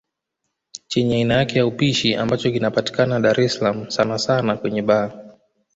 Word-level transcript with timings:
Chenye 0.87 1.15
aina 1.15 1.33
yake 1.33 1.57
ya 1.57 1.65
upishi 1.65 2.15
ambacho 2.15 2.51
kinapatikana 2.51 3.19
Dar 3.19 3.41
es 3.41 3.53
salaam 3.53 3.89
sana 3.89 4.17
sana 4.19 4.57
kwenye 4.57 4.81
baa 4.81 5.11